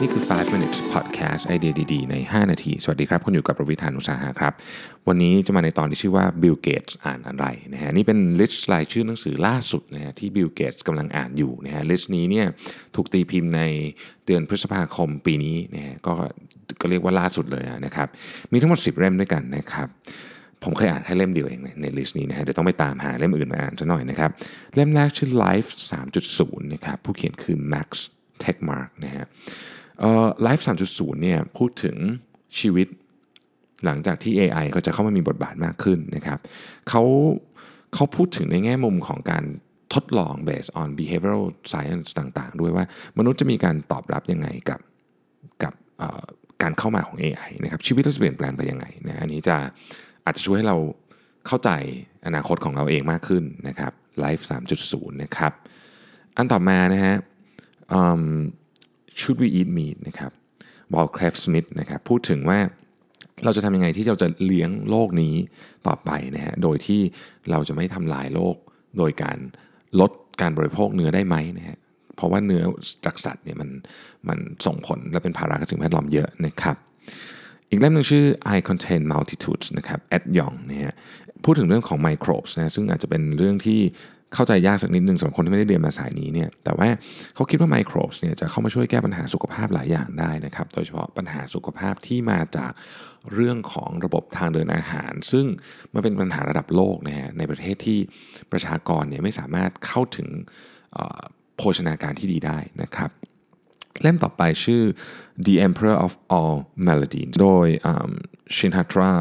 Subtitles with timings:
[0.00, 4.52] นี่คือ 5 minutes podcast ไอเดียดีๆ ใน 5 นาที สวัสดีครับ คุณอยู่กับผมรวิศ หาญอุตสาหะครับ
[5.08, 12.46] วันนี้จะมาในตอนที่ชื่อว่า Bill Gates อ่านอะไรนะฮะ นี่เป็น list รายชื่อหนังสือล่าสุดนะฮะที่ Bill Gates กำลังอ่านอยู่นะฮะ list นี้เนี่ย
[12.94, 13.62] ถูกตีพิมพ์ใน
[14.26, 16.14] เดือนพฤษภาคมปีนี้นะฮะก็
[16.80, 18.08] ก็เรียกว่าล่าสุดเลยนะครับ
[18.52, 19.88] มีทั้งหมด 10 เล่มด้วยกันนะครับ
[20.64, 24.30] ผมเคยอ่านแค่เล่มเดียวเองใน list นี้นะฮะเดี๋ยวต้องไปตามหาเล่มอื่นมาอ่านซะหน่อยนะครับ
[24.74, 25.68] เล่มแรกชื่อ Life
[26.20, 27.88] 3.0 นะครับผู้เขียนคือ Max
[28.42, 29.26] Tegmark นะฮะ
[30.42, 31.96] ไลฟ์3.0เนี่ยพูดถึง
[32.60, 32.88] ชีวิต
[33.84, 36.38] หลังจากที่ AI ก็จะเข้ามามีบทบาทมากขึ้นนะครับ
[36.88, 37.02] เขา
[37.94, 39.44] เขาพูดถึงในแง่มุมของการ
[39.94, 42.84] ทดลอง based on behavioral science ต่าง ๆ ด้วยว่า
[43.18, 44.80] มนุษย์จะมีการตอบรับยังไงกับ
[45.62, 45.72] กับ
[46.62, 49.56] การเข้ามาของ AI นะครับชีวิตเราจะเปลี่ยนแปลงไปยังไงนะอันนี้จะ
[50.24, 50.76] อาจจะช่วยให้เรา
[51.46, 51.70] เข้าใจ
[52.26, 53.92] อนาคตของเราเองมากขึ้นนะครับ
[54.24, 54.42] Life
[54.82, 55.52] 3.0 นะครับ
[56.36, 57.16] อันต่อมานะฮะ
[59.20, 60.30] should we eat meat นะครับ
[60.92, 62.58] บอลคลฟสมิธนะครับพูดถึงว่า
[63.44, 65.34] เราจะทำยังไงที่เราจะเลี้ยงโลกนี้
[65.86, 67.00] ต่อไปนะฮะโดยที่
[67.50, 68.56] เราจะไม่ทำลายโลก
[68.98, 69.38] โดยการ
[70.00, 71.78] ลดการบริโภคเนื้อได้ไหมนะฮะ
[72.16, 72.62] เพราะว่าเนื้อ
[73.04, 73.70] จากสัตว์เนี่ยมัน
[74.28, 76.76] มันส่งผลและเป็นภาระกับสิ่งแวดล้อมเยอะนะครับ
[77.70, 78.24] อีกเล่มหนึ่งชื่อ
[78.56, 80.94] I Contain Multitudes นะครับแอดยองนะฮะ
[81.44, 83.80] พูดถึงเรื่องของไมโครบนะซึ่งอาจจะเป็นเรื่องที่
[84.34, 86.88] เข้าใจยากสักนิดหนึ่งสำหรับคนที่ไม่ได้เรียนมาสายนี้เนี่ยแต่ว่า
[87.34, 92.72] เขาคิดว่าไมโครบเนี่ยจะเข้ามาช่วยแก้ปัญหาสุขภาพหลายอย่างได้นะครับโดยเฉพาะปัญหาสุขภาพที่มาจาก
[93.32, 95.46] เรื่องของระบบทางเดินอาหาร ซึ่ง
[95.94, 97.98] มันเป็นปัญหาระดับโลกนะฮะในประเทศที่
[98.52, 100.28] ประชากรเนี่ยไม่สามารถเข้าถึง
[101.56, 103.10] โภชนาการที่ดีได้นะครับ
[104.02, 104.82] เล่มต่อไปชื่อ
[105.46, 107.66] The Emperor of All Melodies โดย
[108.56, 109.12] ชินฮัตรา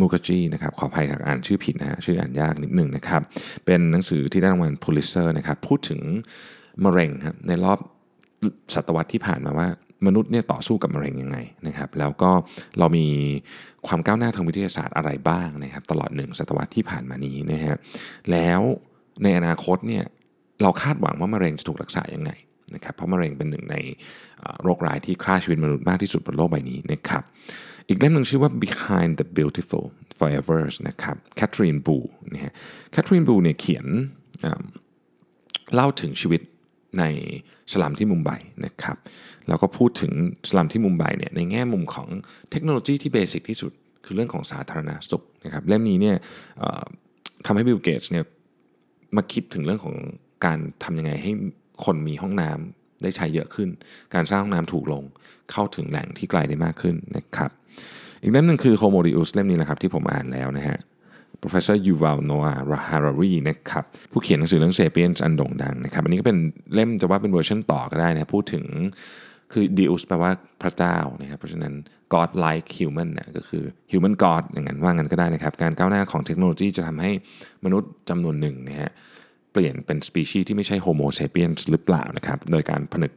[0.00, 3.22] มูกจีนะครับขออภัยหากอ่านชื่อผิดนะฮะชื่ออ่านยากนิดหนึ่งนะครับ
[3.64, 6.00] เป็นหนังสือที่ได้รางวัลพูลิเซอร์นะครับพูดถึง
[6.84, 7.78] มะเร็งครับในรอบ
[8.74, 9.68] ศตวรรษที่ผ่านมาว่า
[10.06, 12.30] มนุษย์เนี่ยต่อสู้กับมะเร็งยังไงนะครับ แล้วก็
[12.78, 13.06] เรามี
[13.86, 17.76] ความก้าวหน้าทางวิทยาศาสตร์อะไรบ้างนะครับ ตลอดหนึ่งศตวรรษที่ผ่านมานี้นะฮะ
[18.30, 18.60] แล้ว
[19.22, 20.04] ในอนาคตเนี่ย
[20.62, 22.30] เราคาดหวังว่ามะเร็งจะถูกรักษายังไง
[22.74, 23.76] นะครับเพราะมะเร็งเป็นหนึ่งใน
[24.62, 27.22] โรคร้ายที่ฆ่าชีวิตมนุษย์มากที่สุดบนโลกใบนี้นะครับ
[27.88, 29.84] อีกเล่มหนึ่งชื่อว่า Behind the Beautiful
[30.18, 31.96] Forevers นะครับ Katherine Boo
[32.32, 32.52] นะฮะ
[32.92, 33.86] Katherine Boo เนี่ยเขียน
[35.74, 36.40] เล่าถึงชีวิต
[36.98, 37.04] ใน
[37.72, 38.30] สลัมที่มุมไบ
[38.66, 38.96] นะครับ
[39.48, 40.12] แล้วก็พูดถึง
[40.48, 42.08] สลัมที่มุมไบเนี่ยในแง่มุมของ
[42.50, 43.72] เทคโนโลยีที่ basic ที่สุด
[44.04, 46.16] คือเรื่องของสาธารณสุขนะครับเล่มนี้เนี่ย
[47.46, 48.24] ทำให้บิลเกตส์เนี่ย
[49.16, 49.96] มาคิดถึงเรื่องของ
[50.44, 51.32] การทำยังไงให้
[51.84, 53.68] คนมีห้องน้ำได้ใช้เยอะขึ้น
[54.14, 55.04] การสร้างห้องน้ำถูกลง
[55.52, 57.50] เข้าถึงแหล่งที่ไกลได้มากขึ้นนะครับ
[58.22, 60.78] อีกเล่มหนึ่งคือ Homo Deus เล่มนี้นะครับที่ผมอ่านแล้วนะฮะ
[61.42, 62.56] professor Yuval Noah
[62.88, 66.38] Harari นะครับผู้เขียนหนังสือเรื่อง Sapiens อันโด่งดังนะครับอันนี้ก็เป็น
[66.74, 68.64] เล่มจะว่าเป็นเวอร์ชันต่อก็ได้นะพูดถึง
[69.52, 70.30] คือ Deus แปลว่า
[70.62, 71.74] พระเจ้านะครับเพราะฉะนั้น
[72.14, 77.12] God like human นะก็คือ human God อย่างนั้นว่างั้นก็ได้นะครับ การก้าวหน้าของเทคโนโลยีจะทำให้
[77.64, 78.90] มนุษย์จำนวนหนึ่งนะฮะ
[79.56, 83.12] ปลี่ยนเป็นสปีชีส์ที่ไม่ใช่ Homo sapiens หรือเปล่านะครับโดยการผนึก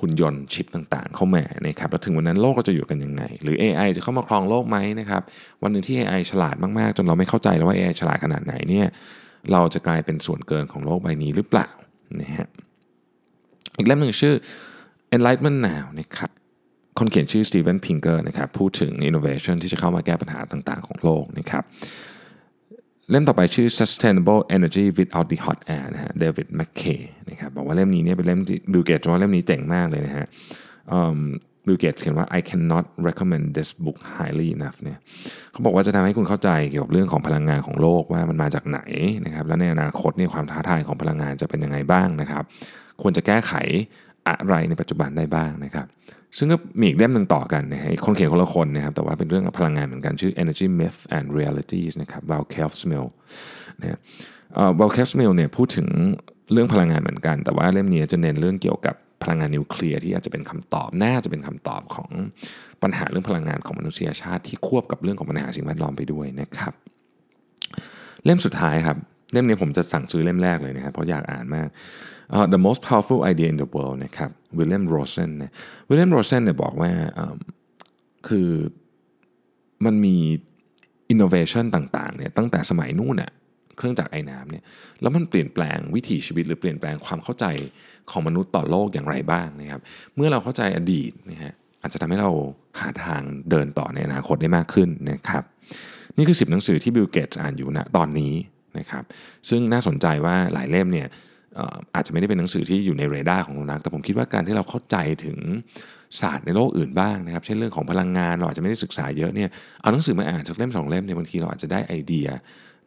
[0.00, 5.22] หุ่นยนต์ชิปต่างๆ เข้ามานะครับแล้วถึงวันนั้นโลกเราจะอยู่กันยังไง หรือ AI จะเข้ามาครองโลกไหมนะครับ
[5.62, 8.86] วันหนึ่งที่ AI ฉลาดมากๆ จนเราไม่เข้าใจแล้วว่า AI ฉลาดขนาดไหนเนี่ย
[9.52, 11.68] เราจะกลายเป็นส่วนเกินของโลกใบนี้หรือเปล่า
[12.20, 12.48] นะฮะ
[13.76, 14.34] อีกเล่มหนึ่งชื่อ
[15.16, 16.30] Enlightenment Now นะครับ
[16.98, 21.64] คนเขียนชื่อ Steven Pinker นะครับพูดถึง innovation ที่จะเข้ามาแก้ปัญหาต่างๆ ของโลกนะครับ
[23.10, 28.40] เล่มต่อไปชื่อ Sustainable Energy Without the Hot Air นะฮะ David MacKay นะครับบอกว่าเล่มนี้เนี่ยเป็นเล่ม
[28.72, 30.26] Bill Gates ว่าเล่มนี้เจ๋งมากเลยนะฮะ
[31.66, 34.98] Bill Gates เขียนว่า I cannot recommend this book highly enough เนี่ย
[35.52, 38.80] เขาบอกว่าจะทำให้คุณเข้าใจเกี่ยวกับเรื่องของพลังงานของโลกว่ามันมาจากไหน
[39.26, 42.44] นะครับ และในอนาคตเนี่ยความท้าทายของพลังงานจะเป็นยังไงบ้างนะครับ
[43.02, 43.52] ควรจะแก้ไข
[44.40, 45.86] อะไรในปัจจุบันได้บ้างนะครับ
[46.38, 53.04] ซึ่งก็มีอีกเล่มหนึ่งต่อกันนะฮะคนเขียนคนละคนนะครับ แต่ว่าเป็นเรื่องพลังงานเหมือนกันชื่อ Energy Myth and Realities นะครับ Val k e l s m i l
[53.04, 53.06] l
[53.80, 55.88] นะว Val Kelfsmill เนี่ยพูดถึง
[56.52, 62.10] เรื่องพลังงานเหมือนกัน แต่ว่าเล่มนี้จะเน้นเรื่องเกี่ยวกับพลังงานนิวเคลียร์ที่อาจจะเป็นคำตอบน่าจะเป็นคำตอบของ
[62.82, 66.72] ปัญหาเรื่องพลังงานของมนุษยชาติที่ควบกับเรื่องของปัญหาสิ่งแวดล้อมไปด้วยนะครับ
[68.24, 68.96] เล่มสุดท้ายครับ
[69.32, 71.68] เล่มนี้ผมจะสั่งซื้อเล่มแรกเลยนะครับเพราะอยากอ่านมาก
[72.36, 75.52] uh, the most powerful idea in the world นะครับ William Rosen นะ
[75.88, 76.90] William Rosen เนี่ยบอกว่า
[78.28, 78.48] คือ
[79.84, 80.16] มันมี
[81.10, 83.30] อินโนเวชันต่างๆเนี่ยตั้งแต่สมัยนู่นน่ะ
[83.76, 84.64] เครื่องจักรไอน้ำเนี่ย
[85.00, 87.46] แล้วมันเปลี่ยนแปลงวิถีชีวิตหรือเปลี่ยนแปลงความเข้าใจ
[88.10, 89.80] ของมนุษย์ต่อโลกอย่างไรบ้างนะครับ
[90.16, 91.52] เมื่อเราเข้าใจอดีตนะฮะ
[91.82, 92.30] อาจจะทำให้เรา
[92.80, 95.44] หาทางเดินต่อในอนาคตได้มากขึ้นนะครับ
[96.16, 98.34] นี่คือ 10 หนังสือที่ Bill Gates อ่านอยู่ณตอนนี้
[98.78, 99.04] นะครับ
[99.50, 101.08] ซึ่งน่าสนใจว่าหลายเล่มเนี่ย
[101.94, 105.38] อาจจะไม่ได้เป็นหนังสือที่อยู่ในเรดาร์ของเรานัก แต่ผมคิดว่าการที่เราเข้าใจถึง
[106.20, 109.48] ศาสตร์ในโลกอื่นบ้างนะครับ เช่นเรื่องของพลังงานเราอาจจะไม่ได้ศึกษาเยอะเนี่ย
[109.80, 112.28] เอาหนังสือมาอ่านสักเล่มสองเล่มเนี่ยบางทีเราอาจจะได้ไอเดีย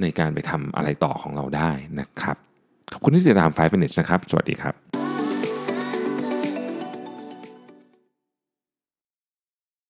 [0.00, 1.70] ในการไปทำอะไรต่อของเราได้
[2.00, 2.36] นะครับ
[2.92, 4.97] ขอบคุณที่ติดตาม 5 minutes นะครับ สวัสดีครับ